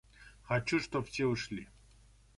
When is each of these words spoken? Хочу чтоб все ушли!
Хочу 0.41 0.79
чтоб 0.79 1.03
все 1.05 1.25
ушли! 1.25 1.67